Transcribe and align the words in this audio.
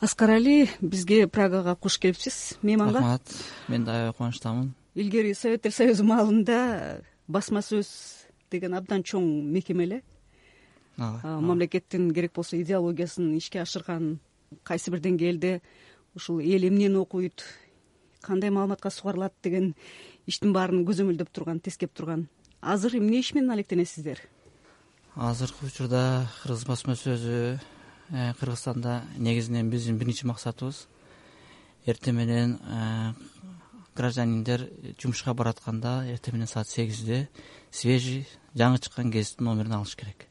аскар 0.00 0.30
али 0.30 0.68
бизге 0.80 1.26
прагага 1.26 1.74
куш 1.76 1.98
келипсиз 1.98 2.58
мейманга. 2.62 2.98
Рахмат. 2.98 3.34
Мен 3.68 3.84
да 3.84 3.92
аябай 3.92 4.12
кубанычтамын. 4.12 4.74
Илгери 4.94 5.34
советтер 5.34 5.72
союзу 5.72 6.04
маалында 6.04 7.02
басма 7.28 7.60
сөз 7.60 7.88
деген 8.50 8.74
абдан 8.74 9.02
чоң 9.02 9.24
мекеме 9.52 9.84
эле. 9.84 10.02
Ооба 10.98 11.40
мамлекеттин 11.40 12.12
керек 12.14 12.32
болсо 12.34 12.56
идеологиясын 12.56 13.36
ишке 13.36 13.60
ашырган 13.60 14.18
кайсы 14.62 14.90
бир 14.90 15.00
деңгээлде 15.00 15.60
ушул 16.14 16.40
эл 16.40 16.68
эмнени 16.68 16.96
окуйт 16.96 17.44
кандай 18.22 18.50
маалыматка 18.50 18.90
сугарылат 18.90 19.34
деген 19.42 19.74
иштин 20.26 20.52
баарын 20.52 20.86
көзөмөлдөп 20.86 21.30
турган 21.32 21.60
тескеп 21.60 21.92
турган. 21.92 22.28
Азыр 22.60 22.96
эмне 22.96 23.20
иш 23.20 23.34
менен 23.34 23.50
алектенесиздер? 23.50 24.20
Азыркы 25.14 25.66
учурда 25.66 26.28
кыргыз 26.42 26.64
басма 26.66 26.94
сөзү 26.94 27.58
кыргызстанда 28.10 29.02
негизинен 29.16 29.70
биздин 29.70 29.98
биринчи 29.98 30.26
максатыбыз. 30.26 30.86
Эртең 31.86 32.16
менен 32.18 32.56
э, 32.58 33.12
гражданиндер 33.96 34.68
жумушка 35.00 35.34
баратканда 35.34 36.04
эртең 36.12 36.36
менен 36.36 36.50
саат 36.50 36.68
сегизде 36.68 37.28
свежий 37.70 38.26
жаңы 38.54 38.80
чыккан 38.82 39.10
гезиттин 39.10 39.46
номерин 39.46 39.78
алыш 39.78 39.96
керек. 39.96 40.26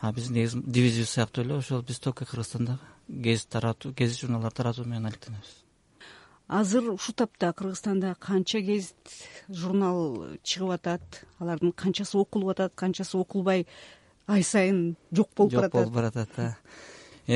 А 0.00 0.12
биздин 0.12 0.36
негизи 0.36 0.62
девизибиз 0.62 1.10
сыяктуу 1.10 1.44
эле 1.44 1.56
ошол 1.56 1.82
биз 1.82 1.98
только 1.98 2.24
кыргызстанда 2.24 2.78
гезит 3.08 3.48
таратуу 3.48 3.92
гезит 3.92 4.20
журналдарды 4.20 4.56
таратуу 4.56 4.84
менен 4.84 5.06
алектенебиз. 5.06 5.62
Азыр 6.48 6.90
ушул 6.92 7.14
тапта 7.14 7.52
кыргызстанда 7.52 8.14
канча 8.20 8.60
гезит 8.60 8.96
журнал 9.48 10.26
чыгып 10.42 10.70
атат? 10.74 11.24
Алардын 11.38 11.72
канчасы 11.72 12.18
окулуп 12.18 12.50
атат 12.50 12.74
канчасы 12.74 13.16
окулбай 13.16 13.66
ай 14.26 14.42
сайын 14.42 14.96
жок 15.12 15.30
болуп 15.36 15.52
баратат? 15.52 15.72
жок 15.72 15.80
болуп 15.80 15.94
баратат 15.94 16.56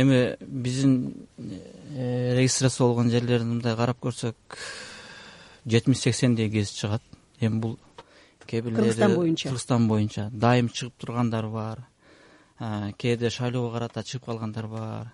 эми 0.00 0.36
биздин 0.41 1.27
э, 1.38 2.37
регистрация 2.37 2.87
болгон 2.87 3.10
жерлерин 3.10 3.48
мындай 3.54 3.77
карап 3.77 3.98
көрсөк 4.02 4.37
жетимиш 5.66 5.98
сексендей 5.98 6.48
гезит 6.48 6.76
чыгат. 6.76 7.02
Эми 7.40 7.60
бул 7.60 7.79
кээ 8.46 8.62
бирлери 8.62 8.82
Кыргызстан 8.82 9.15
боюнча. 9.16 9.48
кыргызстан 9.48 9.88
боюнча. 9.88 10.30
Дайым 10.32 10.68
чыгып 10.68 10.95
тургандар 10.98 11.48
бар. 11.48 11.87
Кээде 12.59 13.30
шайлоого 13.30 13.73
карата 13.73 14.02
чыгып 14.02 14.24
калгандар 14.24 14.66
бар. 14.66 15.12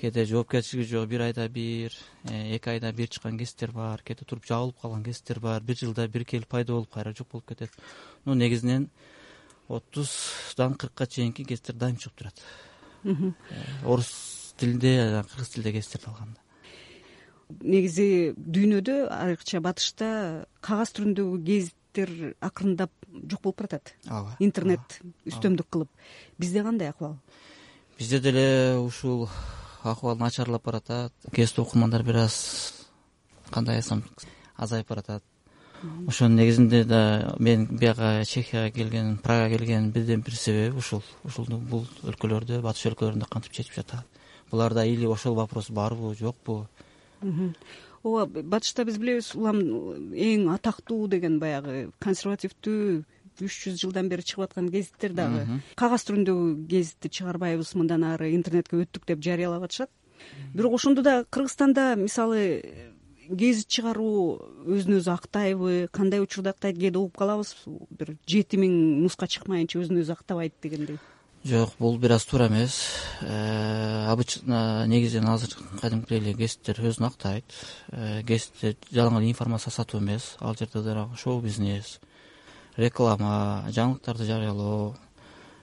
Кээде 0.00 0.24
жоопкерчилиги 0.24 0.88
жок 0.88 1.08
бир 1.08 1.20
айда 1.20 1.48
бир 1.48 1.92
э, 2.24 2.56
эки 2.56 2.68
айда 2.68 2.92
бир 2.92 3.08
чыккан 3.08 3.36
гезиттер 3.36 3.72
бар. 3.72 4.02
Кээде 4.02 4.24
туруп 4.24 4.46
жабылып 4.46 4.80
калган 4.80 5.02
гезиттер 5.02 5.40
бар. 5.40 5.62
Бир 5.62 5.76
жылда 5.76 6.08
бир 6.08 6.24
келип 6.24 6.48
пайда 6.48 6.72
болуп 6.72 6.90
кайра 6.90 7.14
жок 7.16 7.28
болуп 7.32 7.48
кетет. 7.48 7.70
Ну 8.24 8.34
негизинен 8.34 8.88
отуздан 9.68 10.74
кыркка 10.74 11.06
чейинки 11.06 11.42
гезиттер 11.42 11.74
дайым 11.74 11.96
чыгып 11.96 12.18
турат 12.18 12.42
Э, 13.04 13.32
орус 13.84 14.54
тилинде 14.56 15.24
кыргыз 15.30 15.48
тилде 15.48 15.72
гезиттерди 15.72 16.08
алганда. 16.10 16.40
Негизи 17.60 18.32
дүйнөдө 18.36 19.08
айрыкча 19.12 19.60
батышта 19.60 20.46
кагаз 20.64 20.94
түрүндөгү 20.96 21.40
гезиттер 21.44 22.12
акырындап 22.40 22.92
жок 23.10 23.42
болуп 23.42 23.58
баратат. 23.58 23.94
Ооба. 24.08 24.36
Интернет 24.40 25.00
үстөмдүк 25.28 25.68
кылып. 25.68 25.90
Бизде 26.38 26.62
кандай 26.62 26.92
акыбал? 26.92 27.18
Бизде 27.98 28.20
деле 28.20 28.78
ушул 28.78 29.28
акыбал 29.82 30.16
начарлап 30.16 30.64
баратат. 30.64 31.12
Гезит 31.32 31.58
окурмандар 31.58 32.02
бир 32.02 32.22
аз 32.24 32.88
кандай 33.50 33.76
айтсам 33.82 34.04
азайып 34.56 34.88
баратат 34.88 35.24
ошонун 36.06 36.36
негизинде 36.36 36.84
да 36.84 37.34
мен 37.38 37.66
бияка 37.66 38.24
чехияга 38.24 38.70
келген 38.70 39.18
прагага 39.18 39.56
келгениmin 39.56 39.92
бирден 39.92 40.20
бир 40.20 40.34
себеби 40.34 40.76
ушул. 40.78 41.02
Ушул 41.24 41.46
бул 41.46 41.86
өлкөлөрдө 42.02 42.60
батыш 42.62 42.86
өлкөлөрүндө 42.92 43.28
кантип 43.30 43.52
чечип 43.52 43.74
жатат? 43.74 44.06
Буларда 44.50 44.84
или 44.84 45.06
ошол 45.06 45.34
вопрос 45.34 45.70
барбы 45.70 46.14
жокпу? 46.14 46.66
Ооба 48.02 48.42
батышта 48.42 48.84
биз 48.84 48.98
билебиз 48.98 49.34
улам 49.34 49.60
эң 50.12 50.48
атактуу 50.54 51.06
деген 51.08 51.38
баягы 51.38 51.90
консервативдүү 52.02 53.04
үч 53.40 53.58
жүз 53.64 53.78
жылдан 53.80 54.08
бери 54.10 54.22
чыгып 54.26 54.50
аткан 54.50 54.68
гезиттер 54.70 55.14
дагы. 55.16 55.60
Кагаз 55.78 56.04
түрүндөгү 56.08 56.66
гезитти 56.68 57.08
чыгарбайбыз 57.08 57.74
мындан 57.78 58.04
ары 58.04 58.32
интернетке 58.34 58.82
өттүк 58.82 59.06
деп 59.06 59.22
жарыялап 59.24 59.64
атышат. 59.68 59.90
Бирок 60.54 60.74
ошондо 60.74 61.02
да 61.02 61.24
кыргызстанда 61.24 61.94
мисалы 61.96 62.91
гезит 63.32 63.68
чыгаруу 63.72 64.40
өзүн 64.66 64.98
өзү 65.00 65.12
актайбы 65.12 65.88
кандай 65.92 66.20
учурда 66.22 66.52
актайт 66.52 66.78
кээде 66.78 66.98
угуп 67.00 67.16
калабыз 67.18 67.54
бир 67.90 68.14
жети 68.28 68.60
миң 68.60 68.76
нуска 69.02 69.26
чыкмайынча 69.26 69.80
өзүн 69.80 70.02
өзү 70.04 70.14
актабайт 70.14 70.54
дегендей. 70.62 71.00
Жок 71.44 71.72
бул 71.80 71.98
бир 71.98 72.12
аз 72.14 72.24
туура 72.24 72.46
эмес. 72.46 72.76
Э, 73.20 74.06
обычно 74.06 74.86
негизинен 74.86 75.28
азыр 75.28 75.56
кадимкидей 75.80 76.20
эле 76.20 76.34
гезиттер 76.34 76.78
өзүн 76.78 77.08
актайт. 77.08 77.44
Э, 77.90 78.22
гезитте 78.22 78.76
жалаң 78.92 79.18
эле 79.18 79.30
информация 79.30 79.72
сатуу 79.72 80.00
эмес. 80.00 80.36
Ал 80.38 80.54
жерде 80.54 80.82
дагы 80.82 81.08
шоу 81.16 81.40
бизнес 81.40 81.98
реклама 82.76 83.64
жаңылыктарды 83.68 84.28
жарыялоо 84.28 84.94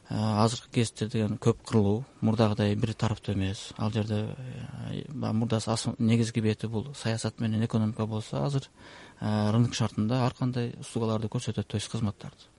азыркы 0.09 0.71
гезиттер 0.73 1.09
деген 1.13 1.37
көп 1.37 1.59
кырлуу 1.69 2.03
мурдагыдай 2.21 2.73
бир 2.75 2.93
тараптуу 2.93 3.35
эмес. 3.35 3.73
Ал 3.77 3.91
жерде 3.91 4.35
э, 4.37 5.03
баягы 5.09 5.37
мурда 5.37 5.59
негизги 5.99 6.39
бети 6.39 6.67
бул 6.67 6.87
саясат 6.95 7.39
менен 7.39 7.63
экономика 7.63 8.05
болсо 8.07 8.43
азыр 8.45 8.69
э, 9.19 9.51
рынок 9.51 9.75
шартында 9.75 10.25
ар 10.25 10.33
кандай 10.33 10.73
услугаларды 10.79 11.27
көрсөтөт 11.27 11.67
то 11.67 11.77
есть 11.77 11.89
кызматтарды. 11.89 12.49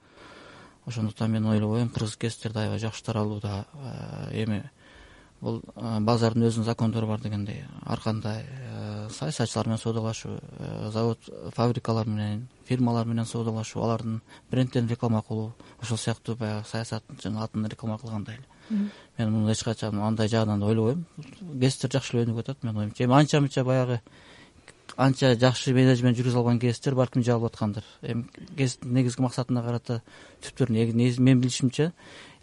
Ошондуктан 0.85 1.31
мен 1.31 1.45
ойлобойм 1.45 1.89
кыргыз 1.89 2.17
гезиттерде 2.17 2.59
аябай 2.59 2.79
жакшы 2.79 3.03
таралууда 3.03 3.65
эми 4.31 4.63
бул 5.41 5.61
базардын 5.75 6.47
өзүнүн 6.47 6.65
закондору 6.65 7.07
бар 7.07 7.19
дегендей 7.19 7.65
ар 7.83 7.99
кандай 7.99 8.45
саясатчылар 9.11 9.67
менен 9.67 9.79
соодалашуу 9.79 10.39
завод 10.91 11.19
фабрикалар 11.55 12.07
менен 12.07 12.47
фирмалар 12.65 13.05
менен 13.05 13.25
соодалашуу 13.25 13.83
алардын 13.83 14.21
бренддерин 14.51 14.89
реклама 14.89 15.21
кылуу 15.21 15.53
ошол 15.81 15.97
сыяктуу 15.97 16.35
баягы 16.35 16.67
саясаттын 16.67 17.37
атын 17.37 17.67
реклама 17.67 17.97
кылгандай 17.99 18.35
эле. 18.35 18.45
Мен 19.17 19.31
муну 19.31 19.51
эч 19.51 19.63
качан 19.63 19.99
андай 19.99 20.27
жагынан 20.27 20.63
ойлобойм 20.63 21.05
гезиттер 21.41 21.91
жакшы 21.91 22.17
эле 22.17 22.25
өнүгүп 22.25 22.39
атат. 22.39 22.63
Менин 22.63 22.81
оюмча 22.81 23.03
эми 23.03 23.13
анча 23.13 23.41
мынча 23.41 23.63
баягы 23.63 24.01
анча 24.97 25.35
жакшы 25.35 25.73
менеджмент 25.73 26.17
жүргүзө 26.17 26.37
алган 26.37 26.59
гезиттер 26.59 26.95
балким 26.95 27.23
жабылып 27.23 27.53
аткандыр. 27.53 27.83
Эми 28.01 28.27
гезиттин 28.57 28.93
негизги 28.93 29.21
максатына 29.21 29.63
карата 29.63 30.01
түптөрү 30.41 30.71
менин 30.93 31.41
билишимче 31.41 31.91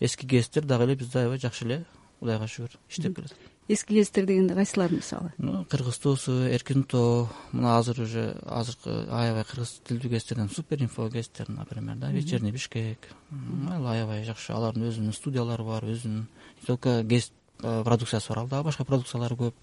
эски 0.00 0.26
гезиттер 0.26 0.64
дагы 0.64 0.84
эле 0.84 0.96
бизде 0.96 1.20
аябай 1.20 1.38
жакшы 1.38 1.64
эле 1.64 1.84
кудайга 2.20 2.46
шүгүр. 2.46 2.76
Иштеп 2.88 3.16
келатат 3.16 3.57
эски 3.68 3.94
гезиттер 3.94 4.26
дегенде 4.26 4.54
кайсылар 4.54 4.92
мисалы? 4.92 5.32
Кыргыз 5.38 5.98
туусу 5.98 6.32
эркин 6.48 6.84
тоо 6.84 7.28
мына 7.52 7.78
азыр 7.78 8.00
уже 8.00 8.36
азыркы 8.44 9.06
аябай 9.10 9.44
кыргыз 9.44 9.80
тилдүү 9.88 10.10
гезиттерден 10.14 10.48
супер 10.48 10.82
инфо 10.82 11.08
гезиттер 11.08 11.48
например 11.48 11.96
да 11.96 12.10
вечерний 12.10 12.52
бишкек. 12.52 12.98
Аябай 13.30 14.24
жакшы 14.24 14.52
алардын 14.52 14.88
өзүнүн 14.88 15.12
студиялары 15.12 15.64
бар 15.64 15.84
өзүнүн 15.84 16.26
не 16.60 16.66
только 16.66 17.02
гезит 17.02 17.32
продукциясы 17.58 18.28
бар 18.28 18.38
ал 18.38 18.48
дагы 18.48 18.64
башка 18.64 18.84
продукциялары 18.84 19.36
көп. 19.36 19.54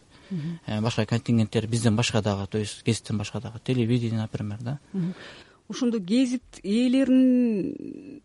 Э, 0.65 0.81
башка 0.81 1.05
контингенттер 1.05 1.67
бизден 1.67 1.95
башка 1.95 2.21
дагы 2.21 2.47
то 2.47 2.57
есть 2.57 2.85
гезиттен 2.85 3.17
башка 3.17 3.39
дагы 3.39 3.59
телевидение 3.63 4.19
например 4.19 4.59
да. 4.61 4.79
Ошондо 5.67 5.97
гезит 5.97 6.43
ээлерин 6.63 8.21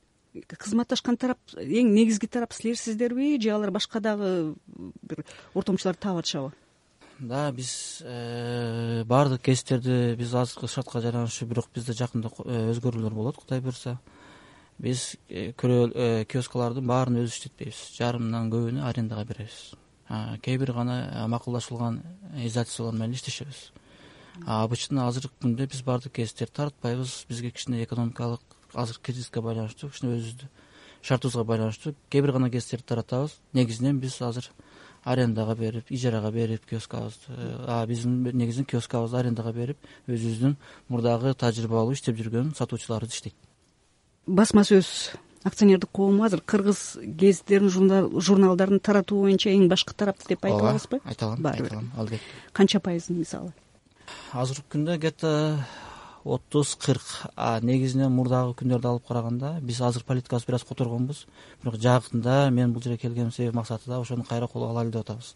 кызматташкан 0.46 1.16
тарап 1.16 1.38
эң 1.56 1.90
негизги 1.94 2.26
тарап 2.26 2.52
силерсиздерби 2.54 3.40
же 3.40 3.50
алар 3.50 3.70
башка 3.70 4.00
дагы 4.00 4.54
бир 5.10 5.24
ортомчуларды 5.54 6.00
таап 6.00 6.22
атышабы? 6.22 6.52
Да 7.20 7.50
биз 7.52 8.00
э, 8.02 9.04
баардык 9.04 9.44
гезиттерди 9.44 10.14
биз 10.16 10.34
азыркы 10.34 10.68
шартка 10.68 11.02
жараныша 11.04 11.44
бирок 11.44 11.68
бизде 11.74 11.92
жакында 11.92 12.30
э, 12.46 12.70
өзгөрүүлөр 12.72 13.12
болот 13.12 13.36
кудай 13.36 13.60
буюрса 13.60 13.98
биз 14.78 15.18
э, 15.28 15.52
киоскалардын 15.52 16.86
баарын 16.86 17.18
өзүбүз 17.20 17.34
иштетпейбиз. 17.34 17.82
Жарымынан 17.98 18.48
көбүнө 18.54 18.86
арендага 18.88 19.26
беребиз. 19.28 19.74
Кээ 20.08 20.56
бир 20.62 20.72
гана 20.72 21.26
макулдашылган 21.28 22.00
издательстволор 22.40 22.96
менен 22.96 23.18
иштешебиз. 23.18 23.68
Обычно 24.46 25.04
азыркы 25.06 25.34
күндө 25.42 25.68
биз 25.68 25.84
баардык 25.84 26.16
гезиттерди 26.16 26.56
таратпайбыз 26.56 27.26
бизге 27.28 27.50
кичине 27.50 27.84
экономикалык 27.84 28.40
азыр 28.72 28.96
кризиске 29.02 29.42
байланыштуу 29.44 29.90
кичине 29.90 30.16
өзүбүздүн 30.16 30.48
шартыбызга 31.02 31.44
байланыштуу 31.44 31.94
кээ 32.08 32.22
бир 32.22 32.32
гана 32.32 32.48
гезиттерди 32.48 32.86
таратабыз. 32.88 33.36
Негизинен 33.52 34.00
биз 34.00 34.20
азыр 34.22 34.48
арендага 35.04 35.54
берип 35.56 35.90
ижарага 35.90 36.30
берип 36.30 36.66
киоскабызды 36.68 37.86
биздин 37.88 38.22
негизинен 38.36 38.66
киоскабызды 38.66 39.18
арендага 39.18 39.52
берип 39.52 39.78
өзүбүздүн 40.08 40.56
мурдагы 40.88 41.34
тажрыйбалуу 41.34 41.96
иштеп 41.96 42.18
жүргөн 42.20 42.54
сатуучуларыбыз 42.58 43.14
иштейт. 43.14 43.34
Басма 44.26 44.64
сөз. 44.64 45.12
Акционердик 45.42 45.88
коому 45.90 46.24
азыр 46.24 46.42
кыргыз 46.44 46.98
гезиттерин 47.00 47.70
журналдарын 47.70 48.80
таратуу 48.80 49.22
боюнча 49.22 49.48
эң 49.48 49.70
башкы 49.72 49.94
тарап 49.96 50.20
деп 50.28 50.44
айта 50.44 50.58
алабызбы 50.58 50.98
ооба 50.98 51.08
айта 51.08 51.26
алам 51.26 51.46
айта 51.46 51.72
алам 51.72 51.92
албетте 51.96 52.26
канча 52.52 52.80
пайызын 52.80 53.16
мисалы? 53.16 53.54
Азыркы 54.32 54.76
күндө 54.76 54.98
где 54.98 55.10
то 55.12 55.30
отуз 56.24 56.74
кырк 56.76 57.02
а 57.36 57.60
негизинен 57.62 58.12
мурдагы 58.12 58.52
күндөрдү 58.60 58.88
алып 58.88 59.06
караганда 59.08 59.54
биз 59.62 59.80
азыр 59.80 60.04
политикабызды 60.04 60.50
бир 60.50 60.54
аз 60.58 60.64
которгонбуз. 60.68 61.24
Бирок 61.62 61.80
жакында 61.80 62.50
мен 62.50 62.72
бул 62.72 62.82
жерге 62.82 62.98
келгениmin 62.98 63.32
себеби 63.32 63.56
максаты 63.56 63.88
да 63.88 64.00
ошону 64.00 64.24
кайра 64.24 64.46
колго 64.46 64.70
алайлы 64.70 64.90
деп 64.90 65.00
атабыз. 65.00 65.34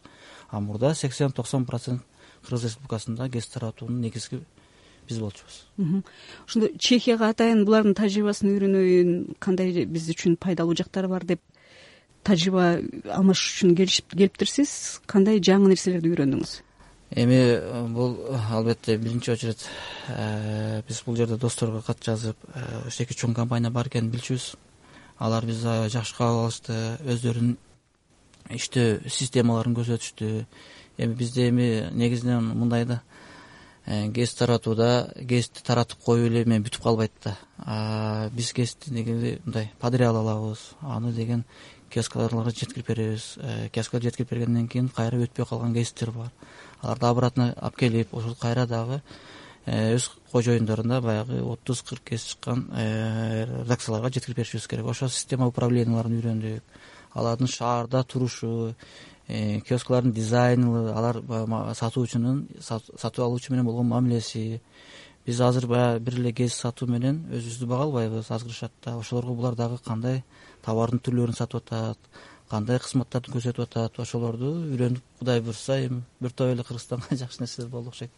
А 0.50 0.60
мурда 0.60 0.94
сексен 0.94 1.32
токсон 1.32 1.64
процент 1.64 2.02
кыргыз 2.44 2.64
республикасында 2.64 3.28
гезит 3.28 3.52
таратуунун 3.52 4.00
негизги 4.00 4.40
биз 5.08 5.18
болчубуз. 5.18 5.64
Ошондо 6.46 6.68
чехияга 6.78 7.30
атайын 7.30 7.64
булардын 7.64 7.94
тажрыйбасын 7.94 8.52
үйрөнөйүн 8.52 9.36
кандай 9.38 9.86
биз 9.86 10.10
үчүн 10.10 10.36
пайдалуу 10.36 10.76
жактары 10.76 11.08
бар 11.08 11.24
деп 11.24 11.40
тажрыйба 12.24 12.80
алмашыш 13.08 13.56
үчүн 13.56 13.74
келиптирсиз? 13.76 15.00
Кандай 15.06 15.40
жаңы 15.40 15.72
нерселерди 15.72 16.12
үйрөндүңүз 16.12 16.60
эми 17.14 17.34
э, 17.34 17.86
бул 17.88 18.18
албетте 18.50 18.96
биринчи 18.96 19.30
очередь 19.30 19.66
э, 20.08 20.82
биз 20.88 21.02
бул 21.06 21.16
жерде 21.16 21.36
досторго 21.36 21.80
кат 21.82 22.02
жазып 22.02 22.36
ошо 22.86 23.02
эки 23.04 23.14
чоң 23.14 23.34
компания 23.34 23.70
бар 23.70 23.86
экенин 23.86 24.10
билчүбүз. 24.10 24.54
Алар 25.18 25.46
бизди 25.46 25.88
жакшы 25.94 26.16
кабыл 26.16 26.44
алышты 26.44 26.98
өздөрүнүн 27.06 27.56
иштөө 28.58 29.08
системаларын 29.08 29.76
көрсөтүштү. 29.78 30.46
Эми 30.98 31.14
бизде 31.14 31.48
эми 31.50 31.88
негизинен 31.92 32.50
мындай 32.58 32.84
да. 32.84 33.02
Э, 33.86 34.08
гезит 34.08 34.38
таратууда 34.38 35.12
гезитти 35.14 35.62
таратып 35.62 36.02
коюп 36.02 36.32
эле 36.32 36.42
эме 36.42 36.58
бүтүп 36.66 36.82
калбайт 36.82 37.12
да. 37.22 37.36
Биз 38.34 38.52
гезитти 38.52 38.90
негизи 38.90 39.38
мындай 39.44 39.70
подряд 39.78 40.16
алабыз 40.16 40.72
аны 40.80 41.12
деген 41.12 41.44
киоскаларга 41.90 42.50
жеткирип 42.50 42.88
беребиз. 42.88 43.38
Киоскаларга 43.72 44.08
жеткирип 44.08 44.30
бергенден 44.30 44.68
кийин 44.68 44.88
кайра 44.88 45.22
өтпөй 45.22 45.46
калган 45.46 45.72
гезиттер 45.72 46.10
бар 46.10 46.32
аларды 46.82 47.06
обратно 47.06 47.52
алып 47.56 47.76
келип 47.76 48.14
ошол 48.14 48.34
кайра 48.40 48.66
дагы 48.66 49.00
э, 49.66 49.94
өз 49.96 50.10
кожоюндорунда 50.32 51.00
баягы 51.00 51.42
отуз 51.42 51.82
кырк 51.82 52.04
кез 52.10 52.24
чыккан 52.32 52.68
э, 52.72 53.44
редакцияларга 53.64 54.10
жеткирип 54.12 54.36
беришибиз 54.38 54.66
керек. 54.68 54.86
Ошол 54.86 55.08
система 55.08 55.46
управленияларын 55.48 56.18
үйрөндүк 56.18 56.62
алардын 57.14 57.48
шаарда 57.48 58.04
турушу 58.04 58.74
э, 59.28 59.60
киоскалардын 59.60 60.12
дизайны 60.12 60.90
алар 60.92 61.22
сатуучунун 61.74 62.48
сатып 62.60 63.24
алуучу 63.24 63.52
менен 63.52 63.66
болгон 63.66 63.88
мамилеси. 63.88 64.60
Биз 65.24 65.40
азыр 65.40 65.66
баягы 65.66 66.00
бир 66.00 66.18
эле 66.18 66.32
гезит 66.32 66.58
сатуу 66.58 66.88
менен 66.88 67.22
өзүбүздү 67.32 67.66
бага 67.66 67.84
албайбыз 67.84 68.30
азгырышат 68.30 68.72
да 68.84 68.98
ошолорго 68.98 69.34
булар 69.34 69.54
дагы 69.56 69.78
кандай 69.84 70.22
товардын 70.66 71.00
түрлөрүн 71.00 71.36
сатып 71.38 71.62
атат 71.62 71.98
кандай 72.50 72.78
кызматтарды 72.78 73.32
көрсөтүп 73.34 73.64
атат 73.66 74.00
ошолорду 74.04 74.52
үйрөнүп 74.72 75.20
кудай 75.20 75.40
буюрса 75.40 75.78
эми 75.86 76.02
бир 76.20 76.32
топ 76.32 76.52
эле 76.52 76.64
кыргызстанга 76.64 77.16
жакшы 77.22 77.42
нерселер 77.42 77.70
болду 77.70 77.90
окшойт. 77.90 78.10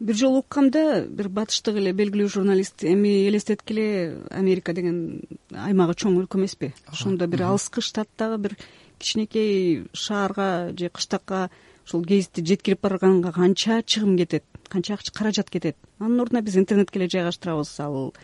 Бир 0.00 0.16
жолу 0.18 0.40
уккамда 0.42 1.04
бир 1.06 1.28
батыштык 1.28 1.76
эле 1.78 1.92
белгилүү 1.92 2.28
журналист 2.28 2.82
эми 2.84 3.28
элестеткиле 3.28 4.18
америка 4.30 4.72
деген 4.74 5.22
аймагы 5.54 5.94
чоң 5.94 6.16
өлкө 6.22 6.40
эмеспи. 6.40 6.72
Ошондо 6.86 7.28
бир 7.30 7.44
алыскы 7.50 7.80
штаттагы 7.80 8.38
бир 8.38 8.56
кичинекей 8.98 9.86
шаарга 9.92 10.72
же 10.76 10.90
кыштакка 10.90 11.50
ушул 11.86 12.02
гезитти 12.02 12.42
жеткирип 12.42 12.82
барганга 12.82 13.32
канча 13.32 13.82
чыгым 13.82 14.16
кетет 14.18 14.44
канча 14.72 14.96
каражат 15.12 15.50
кетет. 15.50 15.76
Анын 15.98 16.20
ордуна 16.20 16.42
биз 16.42 16.56
интернетке 16.56 16.98
эле 16.98 17.08
жайгаштырабыз. 17.08 17.70
Ал 17.80 18.14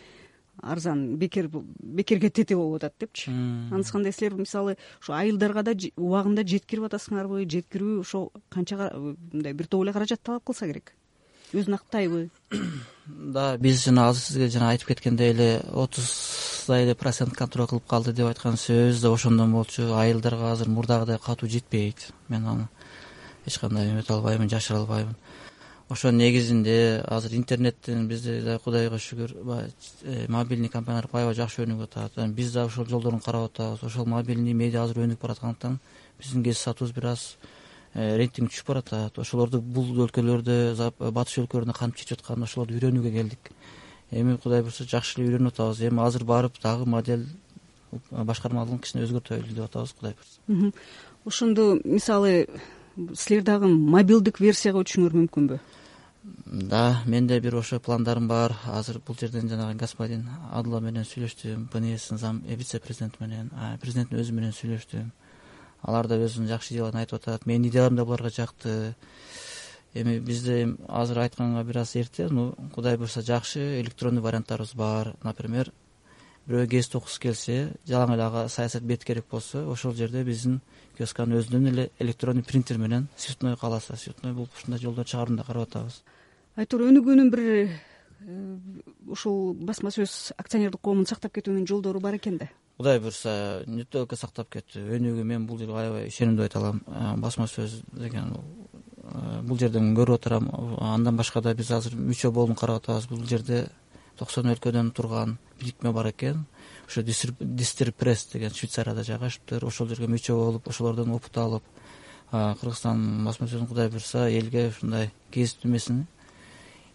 арзан 0.63 1.17
бекер 1.19 1.49
бекерге 1.51 2.31
тете 2.31 2.57
болуп 2.57 2.83
атат 2.83 2.95
депчи. 3.01 3.31
Анысы 3.31 3.93
кандай 3.93 4.13
силер 4.13 4.35
мисалы 4.35 4.77
ушу 5.01 5.13
айылдарга 5.13 5.63
да 5.63 5.75
убагында 5.97 6.45
жеткирип 6.47 6.89
атасыңарбы 6.89 7.45
жеткирүү 7.49 8.01
ошо 8.01 8.29
канча 8.51 8.91
мындай 8.95 9.53
бир 9.53 9.67
топ 9.67 9.85
эле 9.85 9.93
каражат 9.93 10.23
талап 10.23 10.45
кылса 10.45 10.67
керек? 10.67 10.93
Өзүн 11.53 11.79
актайбы? 11.79 12.29
Да 13.09 13.57
биз 13.57 13.81
жана 13.87 14.11
азыр 14.11 14.21
сизге 14.21 14.51
жана 14.53 14.75
айтып 14.75 14.91
кеткендей 14.91 15.31
эле 15.33 15.63
отуздай 15.73 16.85
эле 16.85 16.95
процент 16.95 17.33
контроль 17.33 17.67
кылып 17.71 17.87
калды 17.89 18.13
деп 18.13 18.29
айткан 18.29 18.59
сөзүбүз 18.61 19.01
да 19.01 19.13
ошондон 19.15 19.55
болчу. 19.57 19.87
Айылдарга 19.97 20.51
азыр 20.53 20.69
мурдагыдай 20.69 21.17
катуу 21.19 21.49
жетпейт. 21.49 22.11
Мен 22.29 22.45
аны 22.47 22.69
эч 23.47 23.59
кандай 23.59 23.89
эмете 23.89 24.13
албаймын 24.13 24.51
жашыра 24.53 24.83
албайм 24.83 25.15
ошонун 25.89 26.19
негизинде 26.19 27.03
азыр 27.07 27.35
интернеттен 27.35 28.09
бизде 28.09 28.43
да 28.43 28.59
кудайга 28.59 28.99
шүгүр 28.99 29.33
баягы 29.43 29.73
э, 30.03 30.27
мобильный 30.29 30.69
компаниялар 30.69 31.09
аябай 31.13 31.35
жакшы 31.35 31.65
өнүгүп 31.65 31.97
атат. 31.97 32.29
Биз 32.35 32.53
дагы 32.53 32.69
ошол 32.69 32.87
жолдорун 32.87 33.21
карап 33.21 33.51
атабыз. 33.51 33.83
Ошол 33.83 34.07
мобильный 34.07 34.53
медиа 34.53 34.85
азыр 34.85 35.05
өнүгүп 35.07 35.23
бараткандыктан 35.23 35.79
биздин 36.19 36.43
гезит 36.43 36.61
сатуубуз 36.61 36.95
бир 36.95 37.07
аз 37.07 37.37
э, 37.95 38.17
рейтинги 38.17 38.53
түшүп 38.53 38.69
баратат. 38.69 39.19
Ошолорду 39.19 39.61
бул 39.61 39.89
өлкөлөрдө 40.05 40.93
батыш 40.99 41.39
өлкөлөрүндө 41.45 41.79
кантип 41.79 42.05
чечип 42.05 42.21
атканын 42.21 42.45
ошолорду 42.45 42.77
үйрөнүүгө 42.77 43.13
келдик. 43.13 43.53
Эми 44.11 44.37
кудай 44.37 44.63
буюрса 44.63 44.85
жакшы 44.85 45.21
эле 45.21 45.31
үйрөнүп 45.33 45.55
атабыз. 45.55 45.81
Эми 45.89 46.05
азыр 46.05 46.25
барып 46.25 46.61
дагы 46.63 46.85
модель 46.85 47.27
башкармалыгын 48.11 48.81
кичине 48.85 49.07
өзгөртөлү 49.07 49.55
деп 49.55 49.65
атабыз 49.65 49.95
кудай 49.97 50.15
буюрса 50.49 50.73
ошондо 51.25 51.79
мисалы 51.85 52.47
силер 53.15 53.45
дагы 53.45 53.69
мобилдик 53.69 54.41
версияга 54.41 54.83
өтүшүңөр 54.83 55.17
мүмкүнбү 55.23 55.59
да 56.47 57.03
менде 57.07 57.41
бир 57.41 57.57
ошо 57.57 57.81
пландарым 57.81 58.29
бар. 58.29 58.57
Азыр 58.67 58.99
бул 58.99 59.17
жерден 59.21 59.49
жанагы 59.49 59.79
господин 59.79 60.29
адла 60.51 60.81
менен 60.81 61.05
сүйлөштүм. 61.05 61.69
Бнстин 61.73 62.19
зам 62.19 62.43
э, 62.47 62.55
вице 62.55 62.81
президенти 62.81 63.17
менен 63.21 63.51
президенттин 63.81 64.19
өзү 64.19 64.33
менен 64.33 64.53
сүйлөштүм. 64.53 65.11
Алар 65.83 66.07
да 66.07 66.17
өзүнүн 66.17 66.49
жакшы 66.49 66.75
идеяларын 66.75 67.01
айтып 67.01 67.21
атат. 67.21 67.47
Менин 67.47 67.69
идеяларым 67.71 67.97
да 67.97 68.05
буларга 68.05 68.31
жакты. 68.31 68.95
Эми 69.95 70.19
бизде 70.21 70.77
азыр 70.89 71.19
айтканга 71.19 71.65
бир 71.65 71.79
аз 71.79 71.97
эрте 71.97 72.29
ну 72.29 72.55
кудай 72.75 72.97
буюрса 72.97 73.23
жакшы 73.23 73.81
электронный 73.81 74.23
варианттарыбыз 74.23 74.75
бар. 74.75 75.17
Например 75.23 75.73
бирөө 76.49 76.67
гезит 76.67 76.95
окугусу 76.97 77.21
келсе 77.21 77.57
жалаң 77.89 78.15
эле 78.15 78.25
ага 78.25 78.47
саясат 78.49 78.83
бет 78.89 79.05
керек 79.05 79.27
болсо 79.31 79.67
ошол 79.69 79.93
жерде 79.95 80.23
биздин 80.25 80.63
киосканын 80.97 81.43
өзүнөн 81.43 81.69
эле 81.69 81.91
электронный 82.01 82.43
принтер 82.43 82.79
менен 82.79 83.09
цветной 83.17 83.57
кааласа 83.61 83.97
цветной 83.97 84.33
болуп 84.33 84.57
ушундай 84.57 84.81
жолдорду 84.81 85.11
чыгарууну 85.11 85.37
да 85.37 85.45
карап 85.45 85.69
атабыз 85.69 86.03
айтор 86.59 86.83
өнүгүүнүн 86.89 87.31
бир 87.31 87.43
э, 87.45 87.67
ушул 89.07 89.55
басма 89.55 89.93
сөз 89.95 90.33
акционердик 90.41 90.83
коомун 90.83 91.07
сактап 91.07 91.37
кетүүнүн 91.37 91.69
жолдору 91.71 92.03
бар 92.03 92.19
экен 92.19 92.39
да. 92.41 92.49
Кудай 92.79 92.99
буюрса 93.01 93.63
не 93.67 93.85
только 93.85 94.17
сактап 94.17 94.51
кетүү 94.55 94.99
өнүгүү 94.99 95.27
мен 95.27 95.47
бул 95.47 95.59
жерде 95.59 95.77
аябай 95.79 96.09
ишенимдүү 96.11 96.47
айта 96.49 96.59
алам. 96.59 96.83
Э, 96.87 97.15
басма 97.17 97.47
сөз 97.47 97.83
деген 97.93 98.35
э, 98.35 99.41
бул 99.47 99.59
жерден 99.59 99.95
көрүп 99.95 100.19
атырам 100.19 100.51
андан 100.83 101.17
башка 101.17 101.43
да 101.43 101.55
биз 101.55 101.71
азыр 101.71 101.95
мүчө 101.95 102.33
болууну 102.35 102.59
карап 102.59 102.83
атабыз. 102.83 103.07
Бул 103.07 103.23
жерде 103.27 103.69
токсон 104.19 104.51
өлкөдөн 104.51 104.91
турган 104.91 105.39
бирикме 105.61 105.93
бар 105.93 106.11
экен. 106.11 106.47
Ошо 106.89 107.03
дистер 107.07 107.93
пресс 107.93 108.27
деген 108.33 108.51
швейцарияда 108.51 109.07
жайгашыптыр 109.07 109.65
ошол 109.65 109.89
жерге 109.89 110.11
мүчө 110.11 110.35
болуп 110.35 110.69
ошолордон 110.69 111.15
опыт 111.15 111.39
алып 111.39 111.63
кыргызстан 112.31 113.25
басма 113.25 113.47
сөзүн 113.47 113.69
кудай 113.69 113.89
буюрса 113.89 114.29
элге 114.29 114.69
ушундай 114.69 115.11
гезит 115.33 115.65
эмесин 115.65 116.07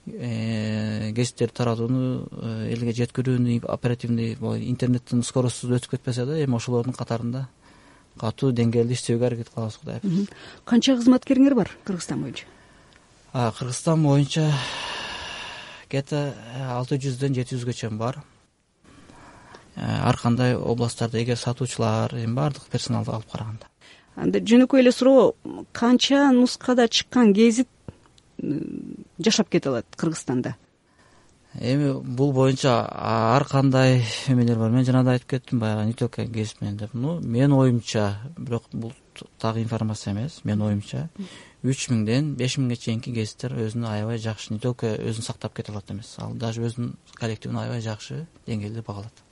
гезиттерди 0.06 1.54
таратууну 1.56 2.28
э, 2.32 2.74
элге 2.74 2.92
жеткирүүнү 2.92 3.62
оперативный 3.72 4.34
интернеттин 4.68 5.24
скоростусу 5.24 5.78
өтүп 5.78 5.96
кетпесе 5.96 6.26
да 6.26 6.36
эми 6.44 6.58
ошолордун 6.58 6.94
катарында 6.94 7.48
катуу 8.20 8.52
деңгээлде 8.52 8.98
иштөөгө 8.98 9.26
аракет 9.30 9.54
кылабыз 9.54 9.78
кудай 9.80 10.02
буюрса 10.04 10.36
канча 10.66 10.98
кызматкериңер 10.98 11.56
бар 11.56 11.72
кыргызстан 11.86 12.22
боюнча? 12.22 12.46
Кыргызстан 13.32 14.04
боюнча 14.04 14.52
где 15.88 16.02
то 16.02 16.34
алты 16.74 16.98
жүздөн 17.00 17.36
жети 17.38 17.56
жүзгө 17.56 17.74
чейин 17.74 17.98
бар. 17.98 18.24
Э, 19.76 19.86
ар 20.04 20.18
кандай 20.18 20.58
областтарда 20.58 21.22
эгер 21.24 21.38
сатуучулар 21.38 22.12
эми 22.18 22.34
баардык 22.34 22.64
персоналды 22.68 23.12
алып 23.12 23.32
караганда. 23.32 23.70
Анда 24.16 24.40
жөнөкөй 24.40 24.82
эле 24.82 24.92
суроо 24.92 25.36
канча 25.72 26.32
нускада 26.32 26.88
чыккан 26.88 27.32
гезит 27.34 27.70
жашап 29.20 29.50
кете 29.50 29.70
алат 29.70 29.86
кыргызстанда? 29.96 30.56
Эми 31.60 31.94
бул 32.02 32.32
боюнча 32.34 32.88
ар 32.90 33.46
кандай 33.46 34.04
эмелер 34.28 34.58
бар. 34.58 34.72
Мен 34.72 34.86
жана 34.86 35.04
да 35.04 35.12
айтып 35.12 35.30
кеттим 35.36 35.60
баягы 35.60 35.86
не 35.86 35.94
только 35.94 36.26
гезит 36.26 36.62
менен 36.62 36.78
деп. 36.78 36.94
Ну 36.94 37.20
менин 37.20 37.54
оюмча 37.54 38.20
бирок 38.38 38.64
бул 38.72 38.94
так 39.38 39.58
информация 39.58 40.14
эмес 40.14 40.42
менин 40.44 40.64
оюмча. 40.64 41.10
Үч 41.64 41.86
миңден 41.92 42.34
беш 42.36 42.58
миңге 42.58 42.76
чейинки 42.76 43.14
гезиттер 43.14 43.54
өзүнө 43.54 43.88
аябай 43.88 44.18
жакшы 44.18 44.52
не 44.52 44.60
только 44.60 44.96
өзүн 44.98 45.24
сактап 45.24 45.54
кете 45.56 45.72
алат 45.72 45.92
эмес 45.94 46.16
ал 46.18 46.34
даже 46.34 46.60
өзүнүн 46.66 46.98
коллективин 47.16 47.62
аябай 47.62 47.80
жакшы 47.86 48.26
деңгээлде 48.50 48.84
багалат 48.84 49.24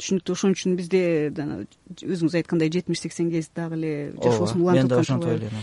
түшүнүктүү 0.00 0.34
ошон 0.34 0.56
үчүн 0.56 0.74
бизде 0.80 1.02
өзүңүз 1.30 2.34
айткандай 2.40 2.72
жетимиш 2.74 3.04
сексен 3.04 3.30
гезит 3.30 3.54
дагы 3.54 3.78
эле 3.78 3.92
жашоосун 4.16 4.64
улантып 4.64 4.82
мен 4.82 4.90
да 4.90 4.98
ошентип 5.04 5.30
ойлойм 5.30 5.62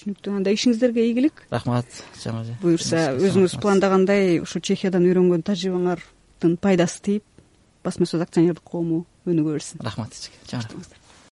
түшүнүктүү 0.00 0.36
анда 0.38 0.52
ишиңиздерге 0.56 1.04
ийгилик 1.10 1.42
рахмат 1.52 2.00
жамажи 2.22 2.54
буюрса 2.62 3.10
өзүңүз 3.18 3.58
пландагандай 3.60 4.38
ушу 4.40 4.62
чехиядан 4.64 5.04
үйрөнгөн 5.04 5.44
тажрыйбаңардын 5.44 6.56
пайдасы 6.64 7.02
тиіп 7.04 7.44
басма 7.84 8.08
сөз 8.08 8.24
акционердик 8.24 8.64
коому 8.64 9.04
өнүгө 9.28 9.58
берсин 9.58 9.84
рахмат 9.84 10.16
эчеке 10.16 10.40